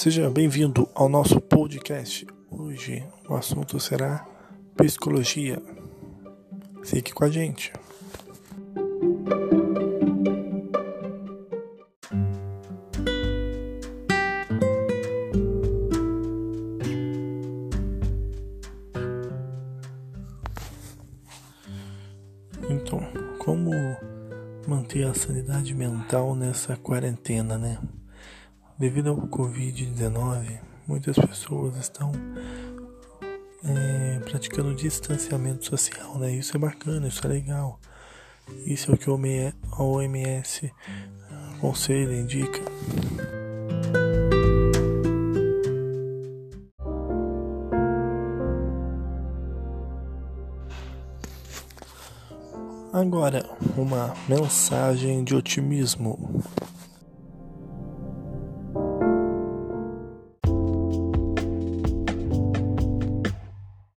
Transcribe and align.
Seja 0.00 0.30
bem-vindo 0.30 0.88
ao 0.94 1.08
nosso 1.08 1.40
podcast. 1.40 2.24
Hoje 2.48 3.04
o 3.28 3.34
assunto 3.34 3.80
será 3.80 4.24
psicologia. 4.76 5.60
Fique 6.84 7.12
com 7.12 7.24
a 7.24 7.28
gente. 7.28 7.72
Então, 22.70 23.00
como 23.40 23.72
manter 24.64 25.08
a 25.08 25.14
sanidade 25.14 25.74
mental 25.74 26.36
nessa 26.36 26.76
quarentena, 26.76 27.58
né? 27.58 27.78
Devido 28.78 29.10
ao 29.10 29.16
Covid-19, 29.16 30.60
muitas 30.86 31.18
pessoas 31.18 31.76
estão 31.78 32.12
é, 33.64 34.20
praticando 34.20 34.72
distanciamento 34.72 35.64
social, 35.64 36.16
né? 36.16 36.30
Isso 36.30 36.56
é 36.56 36.60
bacana, 36.60 37.08
isso 37.08 37.26
é 37.26 37.28
legal. 37.28 37.80
Isso 38.64 38.92
é 38.92 38.94
o 38.94 38.96
que 38.96 39.10
a 39.10 39.82
OMS 39.82 40.72
aconselha, 41.56 42.14
indica. 42.14 42.60
Agora, 52.92 53.44
uma 53.76 54.14
mensagem 54.28 55.24
de 55.24 55.34
otimismo. 55.34 56.44